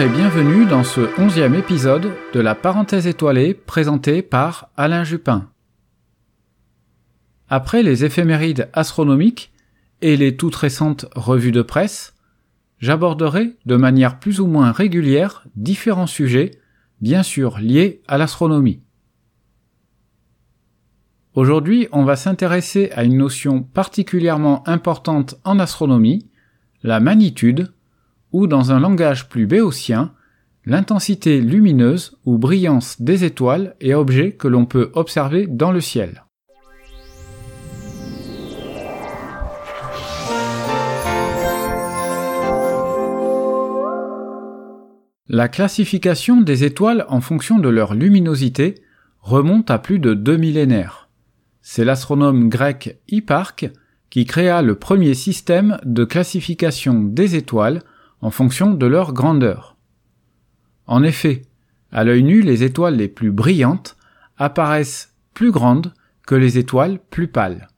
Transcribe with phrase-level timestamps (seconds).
[0.00, 5.50] Et bienvenue dans ce onzième épisode de la parenthèse étoilée présentée par Alain Jupin.
[7.48, 9.50] Après les éphémérides astronomiques
[10.00, 12.14] et les toutes récentes revues de presse,
[12.78, 16.52] j'aborderai de manière plus ou moins régulière différents sujets,
[17.00, 18.84] bien sûr liés à l'astronomie.
[21.34, 26.30] Aujourd'hui, on va s'intéresser à une notion particulièrement importante en astronomie,
[26.84, 27.72] la magnitude,
[28.32, 30.12] ou dans un langage plus béotien,
[30.64, 36.24] l'intensité lumineuse ou brillance des étoiles et objets que l'on peut observer dans le ciel.
[45.30, 48.76] La classification des étoiles en fonction de leur luminosité
[49.20, 51.10] remonte à plus de deux millénaires.
[51.60, 53.70] C'est l'astronome grec Hipparque
[54.08, 57.82] qui créa le premier système de classification des étoiles
[58.20, 59.76] en fonction de leur grandeur.
[60.86, 61.42] En effet,
[61.92, 63.96] à l'œil nu, les étoiles les plus brillantes
[64.36, 65.94] apparaissent plus grandes
[66.26, 67.68] que les étoiles plus pâles.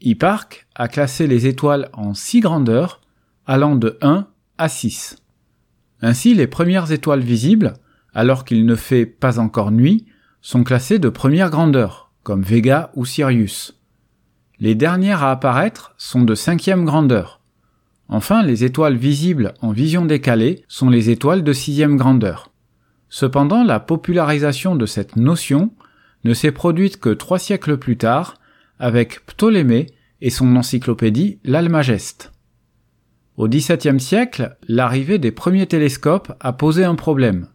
[0.00, 3.00] Hipparque a classé les étoiles en six grandeurs,
[3.46, 4.26] allant de 1
[4.58, 5.16] à 6.
[6.00, 7.74] Ainsi, les premières étoiles visibles,
[8.12, 10.06] alors qu'il ne fait pas encore nuit,
[10.40, 13.80] sont classées de première grandeur, comme Vega ou Sirius.
[14.58, 17.41] Les dernières à apparaître sont de cinquième grandeur,
[18.08, 22.52] Enfin, les étoiles visibles en vision décalée sont les étoiles de sixième grandeur.
[23.08, 25.70] Cependant, la popularisation de cette notion
[26.24, 28.36] ne s'est produite que trois siècles plus tard
[28.78, 29.86] avec Ptolémée
[30.20, 32.32] et son encyclopédie L'Almageste.
[33.36, 37.48] Au XVIIe siècle, l'arrivée des premiers télescopes a posé un problème.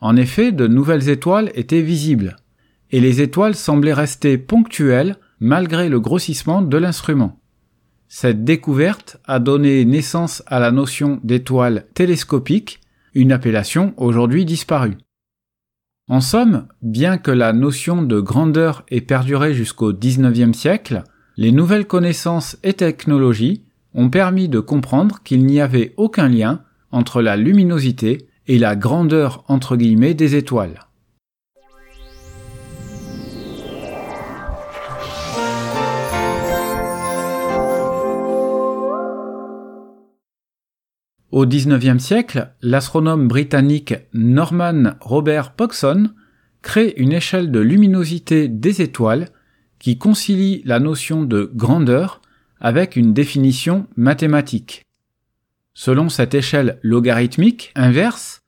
[0.00, 2.36] En effet, de nouvelles étoiles étaient visibles,
[2.90, 7.40] et les étoiles semblaient rester ponctuelles malgré le grossissement de l'instrument.
[8.08, 12.80] Cette découverte a donné naissance à la notion d'étoile télescopique,
[13.12, 14.96] une appellation aujourd'hui disparue.
[16.08, 21.04] En somme, bien que la notion de grandeur ait perduré jusqu'au XIXe siècle,
[21.36, 27.20] les nouvelles connaissances et technologies ont permis de comprendre qu'il n'y avait aucun lien entre
[27.20, 30.87] la luminosité et la grandeur entre guillemets des étoiles.
[41.38, 46.10] Au XIXe siècle, l'astronome britannique Norman Robert Pogson
[46.62, 49.28] crée une échelle de luminosité des étoiles
[49.78, 52.22] qui concilie la notion de grandeur
[52.60, 54.84] avec une définition mathématique.
[55.74, 58.42] Selon cette échelle logarithmique inverse,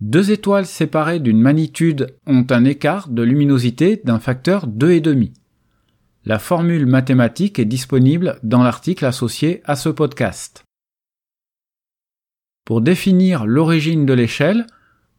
[0.00, 5.30] deux étoiles séparées d'une magnitude ont un écart de luminosité d'un facteur 2,5.
[6.24, 10.64] La formule mathématique est disponible dans l'article associé à ce podcast.
[12.64, 14.66] Pour définir l'origine de l'échelle,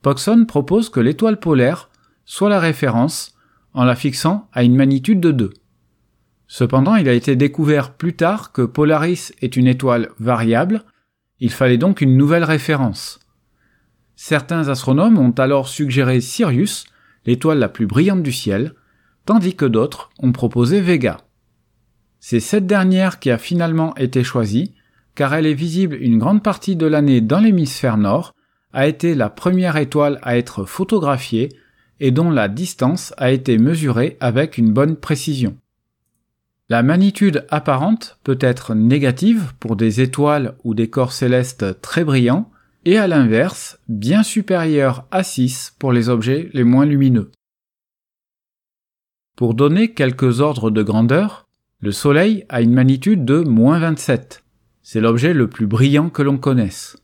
[0.02, 1.90] Pogson propose que l'étoile polaire
[2.26, 3.36] soit la référence
[3.74, 5.54] en la fixant à une magnitude de 2.
[6.48, 10.84] Cependant, il a été découvert plus tard que Polaris est une étoile variable,
[11.40, 13.20] il fallait donc une nouvelle référence.
[14.16, 16.86] Certains astronomes ont alors suggéré Sirius,
[17.26, 18.74] l'étoile la plus brillante du ciel,
[19.26, 21.22] tandis que d'autres ont proposé Vega.
[22.20, 24.76] C'est cette dernière qui a finalement été choisie,
[25.16, 28.34] car elle est visible une grande partie de l'année dans l'hémisphère nord,
[28.74, 31.50] a été la première étoile à être photographiée
[32.00, 35.58] et dont la distance a été mesurée avec une bonne précision.
[36.70, 42.50] La magnitude apparente peut être négative pour des étoiles ou des corps célestes très brillants
[42.86, 47.32] et à l'inverse bien supérieure à 6 pour les objets les moins lumineux.
[49.36, 51.48] Pour donner quelques ordres de grandeur,
[51.80, 54.43] le Soleil a une magnitude de moins 27,
[54.84, 56.98] c'est l'objet le plus brillant que l'on connaisse.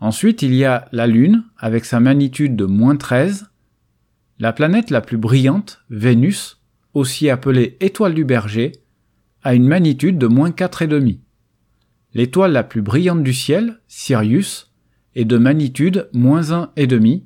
[0.00, 3.50] Ensuite, il y a la Lune, avec sa magnitude de moins 13,
[4.40, 6.60] la planète la plus brillante, Vénus,
[6.94, 8.72] aussi appelée étoile du berger,
[9.44, 11.18] a une magnitude de moins 4,5.
[12.14, 14.72] L'étoile la plus brillante du ciel, Sirius,
[15.14, 17.22] est de magnitude moins 1,5,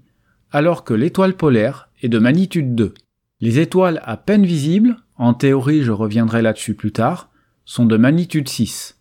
[0.51, 2.93] alors que l'étoile polaire est de magnitude 2.
[3.41, 7.31] Les étoiles à peine visibles, en théorie je reviendrai là-dessus plus tard,
[7.65, 8.96] sont de magnitude 6.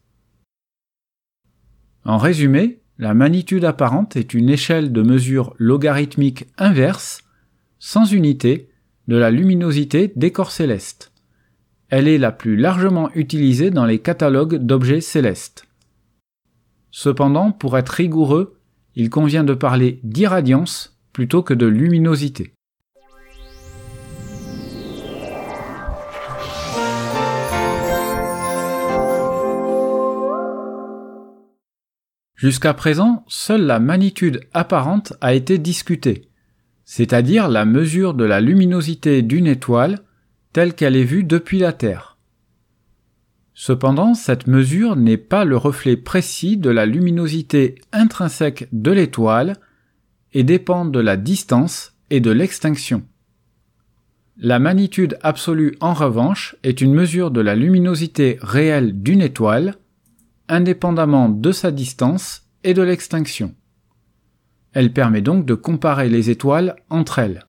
[2.05, 7.23] En résumé, la magnitude apparente est une échelle de mesure logarithmique inverse,
[7.79, 8.69] sans unité,
[9.07, 11.11] de la luminosité des corps célestes.
[11.89, 15.67] Elle est la plus largement utilisée dans les catalogues d'objets célestes.
[16.91, 18.59] Cependant, pour être rigoureux,
[18.95, 22.54] il convient de parler d'irradiance plutôt que de luminosité.
[32.35, 36.29] Jusqu'à présent, seule la magnitude apparente a été discutée,
[36.83, 39.99] c'est-à-dire la mesure de la luminosité d'une étoile
[40.51, 42.17] telle qu'elle est vue depuis la Terre.
[43.53, 49.55] Cependant, cette mesure n'est pas le reflet précis de la luminosité intrinsèque de l'étoile
[50.33, 53.03] et dépend de la distance et de l'extinction.
[54.37, 59.75] La magnitude absolue, en revanche, est une mesure de la luminosité réelle d'une étoile,
[60.47, 63.55] indépendamment de sa distance et de l'extinction.
[64.73, 67.45] Elle permet donc de comparer les étoiles entre elles.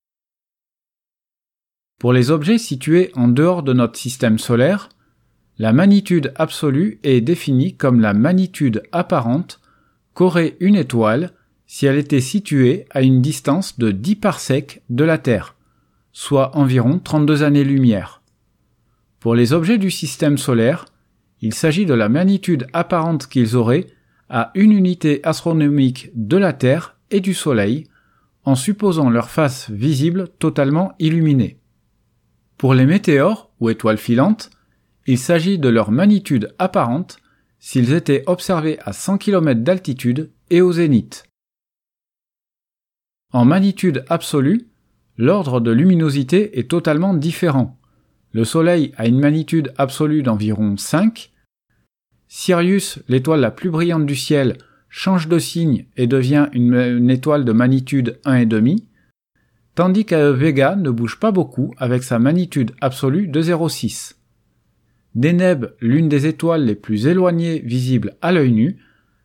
[1.99, 4.91] Pour les objets situés en dehors de notre système solaire,
[5.59, 9.61] la magnitude absolue est définie comme la magnitude apparente
[10.13, 11.33] qu'aurait une étoile
[11.67, 15.57] si elle était située à une distance de 10 parsecs de la Terre,
[16.13, 18.23] soit environ 32 années-lumière.
[19.19, 20.85] Pour les objets du système solaire,
[21.47, 23.87] il s'agit de la magnitude apparente qu'ils auraient
[24.29, 27.87] à une unité astronomique de la Terre et du Soleil,
[28.43, 31.61] en supposant leur face visible totalement illuminée.
[32.59, 34.51] Pour les météores ou étoiles filantes,
[35.07, 37.19] il s'agit de leur magnitude apparente
[37.61, 41.29] s'ils étaient observés à 100 km d'altitude et au zénith.
[43.33, 44.67] En magnitude absolue,
[45.17, 47.79] l'ordre de luminosité est totalement différent.
[48.33, 51.31] Le Soleil a une magnitude absolue d'environ 5.
[52.29, 54.59] Sirius, l'étoile la plus brillante du ciel,
[54.89, 58.79] change de signe et devient une, étoile de magnitude 1,5,
[59.75, 64.15] tandis que Vega ne bouge pas beaucoup avec sa magnitude absolue de 0,6.
[65.15, 68.77] Deneb, l'une des étoiles les plus éloignées visibles à l'œil nu,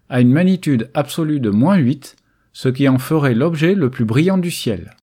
[0.10, 2.18] a une magnitude absolue de moins 8
[2.54, 4.96] ce qui en ferait l'objet le plus brillant du ciel.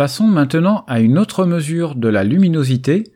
[0.00, 3.12] Passons maintenant à une autre mesure de la luminosité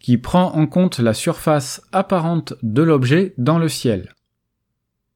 [0.00, 4.16] qui prend en compte la surface apparente de l'objet dans le ciel.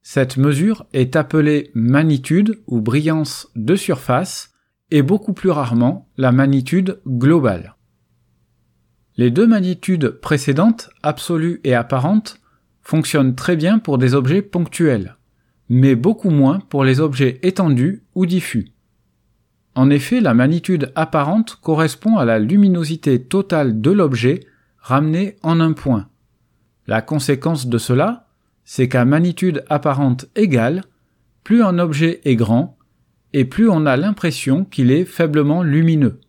[0.01, 4.53] Cette mesure est appelée magnitude ou brillance de surface
[4.91, 7.75] et beaucoup plus rarement la magnitude globale.
[9.17, 12.39] Les deux magnitudes précédentes, absolue et apparente,
[12.81, 15.17] fonctionnent très bien pour des objets ponctuels,
[15.67, 18.71] mais beaucoup moins pour les objets étendus ou diffus.
[19.79, 24.41] En effet, la magnitude apparente correspond à la luminosité totale de l'objet
[24.77, 26.09] ramenée en un point.
[26.85, 28.27] La conséquence de cela,
[28.65, 30.83] c'est qu'à magnitude apparente égale,
[31.45, 32.77] plus un objet est grand,
[33.31, 36.19] et plus on a l'impression qu'il est faiblement lumineux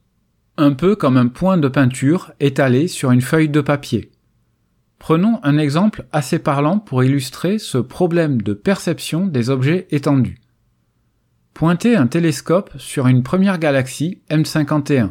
[0.56, 4.12] un peu comme un point de peinture étalé sur une feuille de papier.
[5.00, 10.38] Prenons un exemple assez parlant pour illustrer ce problème de perception des objets étendus.
[11.54, 15.10] Pointez un télescope sur une première galaxie M51.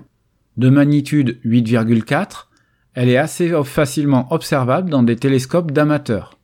[0.58, 2.48] De magnitude 8,4,
[2.94, 6.40] elle est assez facilement observable dans des télescopes d'amateurs.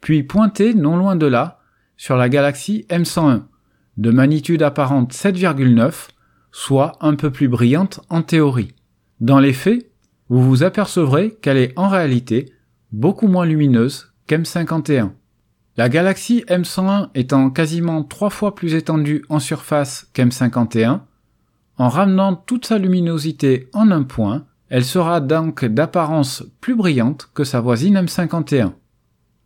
[0.00, 1.60] Puis pointez non loin de là
[1.96, 3.42] sur la galaxie M101,
[3.98, 6.08] de magnitude apparente 7,9,
[6.52, 8.74] soit un peu plus brillante en théorie.
[9.20, 9.90] Dans les faits,
[10.30, 12.52] vous vous apercevrez qu'elle est en réalité
[12.92, 15.10] beaucoup moins lumineuse qu'M51.
[15.76, 21.00] La galaxie M101 étant quasiment trois fois plus étendue en surface qu'M51,
[21.78, 27.44] en ramenant toute sa luminosité en un point, elle sera donc d'apparence plus brillante que
[27.44, 28.72] sa voisine M51.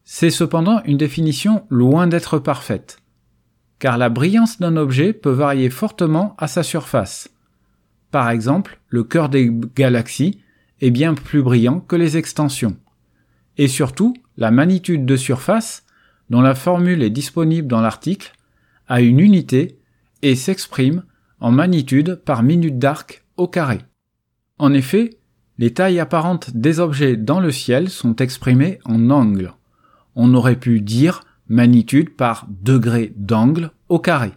[0.04, 2.98] C'est cependant une définition loin d'être parfaite
[3.84, 7.28] car la brillance d'un objet peut varier fortement à sa surface.
[8.10, 10.40] Par exemple, le cœur des galaxies
[10.80, 12.78] est bien plus brillant que les extensions.
[13.58, 15.83] Et surtout, la magnitude de surface,
[16.34, 18.32] dont la formule est disponible dans l'article,
[18.88, 19.78] a une unité
[20.22, 21.04] et s'exprime
[21.38, 23.82] en magnitude par minute d'arc au carré.
[24.58, 25.10] En effet,
[25.58, 29.52] les tailles apparentes des objets dans le ciel sont exprimées en angles.
[30.16, 34.32] On aurait pu dire magnitude par degré d'angle au carré.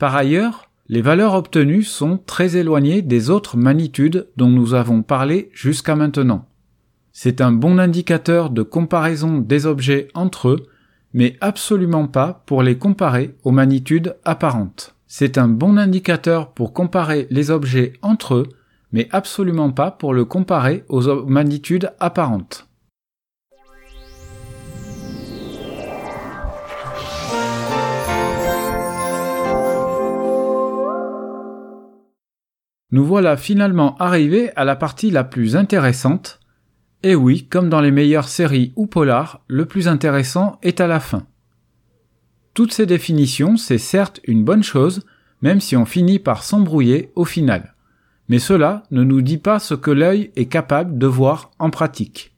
[0.00, 5.50] Par ailleurs, les valeurs obtenues sont très éloignées des autres magnitudes dont nous avons parlé
[5.52, 6.48] jusqu'à maintenant.
[7.12, 10.66] C'est un bon indicateur de comparaison des objets entre eux,
[11.14, 14.94] mais absolument pas pour les comparer aux magnitudes apparentes.
[15.06, 18.48] C'est un bon indicateur pour comparer les objets entre eux,
[18.92, 22.66] mais absolument pas pour le comparer aux magnitudes apparentes.
[32.92, 36.38] nous voilà finalement arrivés à la partie la plus intéressante.
[37.02, 41.00] Et oui, comme dans les meilleures séries ou polars, le plus intéressant est à la
[41.00, 41.26] fin.
[42.54, 45.04] Toutes ces définitions, c'est certes une bonne chose,
[45.40, 47.74] même si on finit par s'embrouiller au final.
[48.28, 52.34] mais cela ne nous dit pas ce que l'œil est capable de voir en pratique.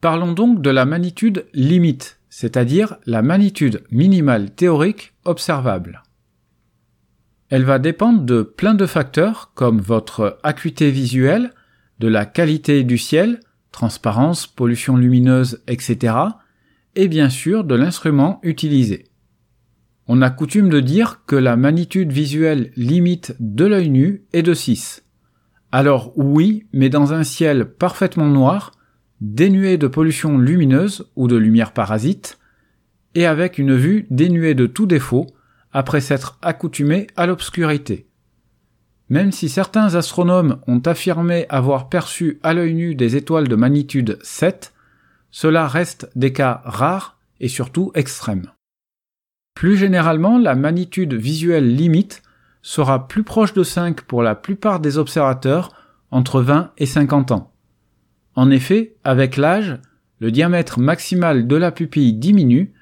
[0.00, 6.02] Parlons donc de la magnitude limite, c'est-à-dire la magnitude minimale théorique observable.
[7.48, 11.50] Elle va dépendre de plein de facteurs comme votre acuité visuelle,
[11.98, 13.40] de la qualité du ciel,
[13.72, 16.14] transparence, pollution lumineuse, etc.,
[16.94, 19.04] et bien sûr de l'instrument utilisé.
[20.06, 24.52] On a coutume de dire que la magnitude visuelle limite de l'œil nu est de
[24.52, 25.04] 6.
[25.70, 28.72] Alors oui, mais dans un ciel parfaitement noir,
[29.20, 32.38] dénué de pollution lumineuse ou de lumière parasite,
[33.14, 35.26] et avec une vue dénuée de tout défaut,
[35.72, 38.06] après s'être accoutumé à l'obscurité.
[39.12, 44.18] Même si certains astronomes ont affirmé avoir perçu à l'œil nu des étoiles de magnitude
[44.22, 44.72] 7,
[45.30, 48.50] cela reste des cas rares et surtout extrêmes.
[49.54, 52.22] Plus généralement, la magnitude visuelle limite
[52.62, 55.74] sera plus proche de 5 pour la plupart des observateurs
[56.10, 57.52] entre 20 et 50 ans.
[58.34, 59.76] En effet, avec l'âge,
[60.20, 62.72] le diamètre maximal de la pupille diminue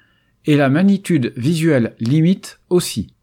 [0.45, 3.13] et la magnitude visuelle limite aussi.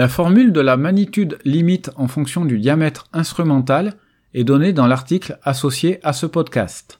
[0.00, 3.96] La formule de la magnitude limite en fonction du diamètre instrumental
[4.32, 6.96] est donnée dans l'article associé à ce podcast.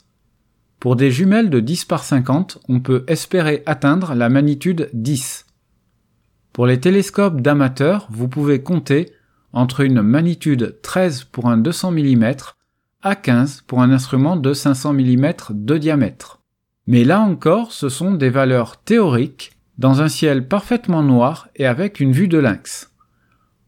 [0.80, 5.46] Pour des jumelles de 10 par 50, on peut espérer atteindre la magnitude 10.
[6.52, 9.10] Pour les télescopes d'amateurs, vous pouvez compter
[9.54, 12.34] entre une magnitude 13 pour un 200 mm
[13.00, 16.42] à 15 pour un instrument de 500 mm de diamètre.
[16.86, 21.98] Mais là encore, ce sont des valeurs théoriques dans un ciel parfaitement noir et avec
[21.98, 22.89] une vue de lynx.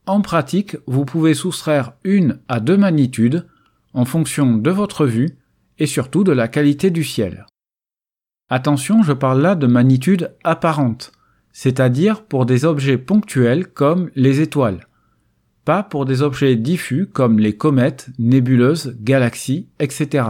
[0.07, 3.47] En pratique, vous pouvez soustraire une à deux magnitudes
[3.95, 5.39] en fonction de votre vue
[5.79, 7.47] et surtout de la qualité du ciel.
[8.51, 11.13] Attention, je parle là de magnitude apparente,
[11.53, 14.89] c'est-à-dire pour des objets ponctuels comme les étoiles,
[15.65, 20.27] pas pour des objets diffus comme les comètes, nébuleuses, galaxies, etc.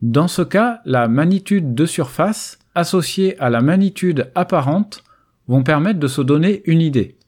[0.00, 5.04] Dans ce cas, la magnitude de surface associée à la magnitude apparente
[5.48, 7.19] vont permettre de se donner une idée.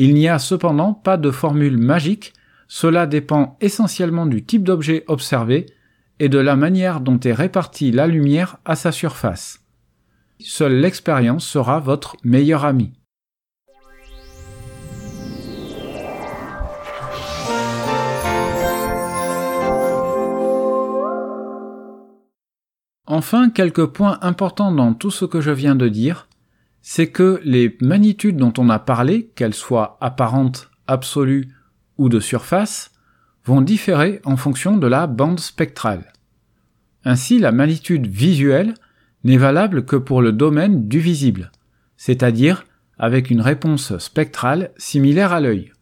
[0.00, 2.32] Il n'y a cependant pas de formule magique,
[2.68, 5.66] cela dépend essentiellement du type d'objet observé
[6.20, 9.64] et de la manière dont est répartie la lumière à sa surface.
[10.38, 12.92] Seule l'expérience sera votre meilleur ami.
[23.08, 26.27] Enfin, quelques points importants dans tout ce que je viens de dire,
[26.90, 31.54] c'est que les magnitudes dont on a parlé, qu'elles soient apparentes, absolues
[31.98, 32.92] ou de surface,
[33.44, 36.14] vont différer en fonction de la bande spectrale.
[37.04, 38.72] Ainsi, la magnitude visuelle
[39.22, 41.52] n'est valable que pour le domaine du visible,
[41.98, 42.64] c'est-à-dire
[42.98, 45.72] avec une réponse spectrale similaire à l'œil.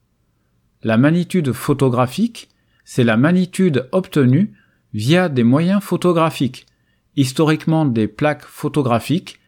[0.82, 2.48] La magnitude photographique,
[2.84, 4.54] c'est la magnitude obtenue
[4.92, 6.66] via des moyens photographiques,
[7.14, 9.38] historiquement des plaques photographiques,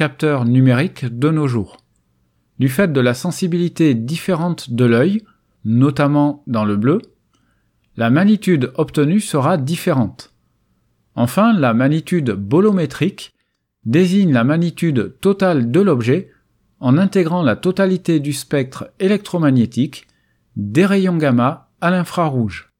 [0.00, 1.76] capteurs numériques de nos jours.
[2.58, 5.22] Du fait de la sensibilité différente de l'œil,
[5.66, 7.02] notamment dans le bleu,
[7.98, 10.32] la magnitude obtenue sera différente.
[11.16, 13.34] Enfin, la magnitude bolométrique
[13.84, 16.30] désigne la magnitude totale de l'objet
[16.78, 20.06] en intégrant la totalité du spectre électromagnétique,
[20.56, 22.72] des rayons gamma à l'infrarouge.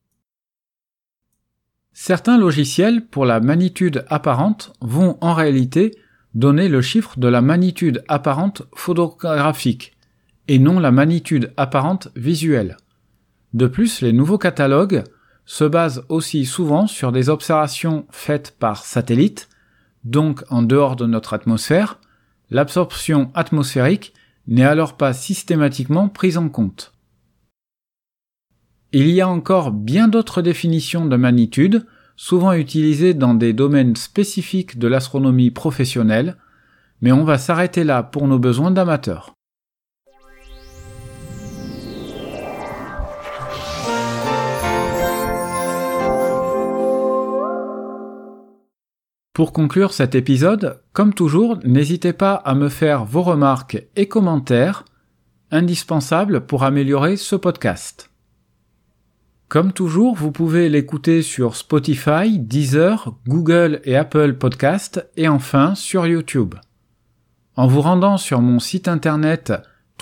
[1.92, 5.99] Certains logiciels pour la magnitude apparente vont en réalité
[6.34, 9.96] donner le chiffre de la magnitude apparente photographique
[10.48, 12.76] et non la magnitude apparente visuelle.
[13.52, 15.04] De plus, les nouveaux catalogues
[15.44, 19.48] se basent aussi souvent sur des observations faites par satellite
[20.04, 21.98] donc en dehors de notre atmosphère,
[22.50, 24.14] l'absorption atmosphérique
[24.46, 26.92] n'est alors pas systématiquement prise en compte.
[28.92, 31.86] Il y a encore bien d'autres définitions de magnitude,
[32.22, 36.36] souvent utilisées dans des domaines spécifiques de l'astronomie professionnelle,
[37.00, 39.32] mais on va s'arrêter là pour nos besoins d'amateurs.
[49.32, 54.84] Pour conclure cet épisode, comme toujours, n'hésitez pas à me faire vos remarques et commentaires,
[55.50, 58.09] indispensables pour améliorer ce podcast.
[59.50, 66.06] Comme toujours, vous pouvez l'écouter sur Spotify, Deezer, Google et Apple Podcast et enfin sur
[66.06, 66.54] YouTube.
[67.56, 69.52] En vous rendant sur mon site internet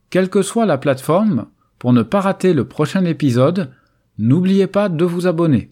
[0.10, 1.48] Quelle que soit la plateforme,
[1.80, 3.72] Pour ne pas rater le prochain épisode,
[4.18, 5.70] n'oubliez pas de vous abonner.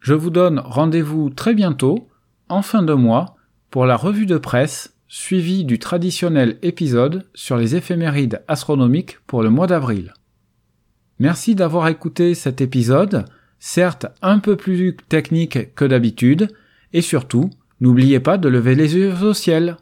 [0.00, 2.08] Je vous donne rendez-vous très bientôt,
[2.48, 3.36] en fin de mois,
[3.70, 9.50] pour la revue de presse suivie du traditionnel épisode sur les éphémérides astronomiques pour le
[9.50, 10.14] mois d'avril.
[11.18, 13.24] Merci d'avoir écouté cet épisode,
[13.58, 16.48] certes un peu plus technique que d'habitude,
[16.92, 19.76] et surtout, n'oubliez pas de lever les yeux au ciel.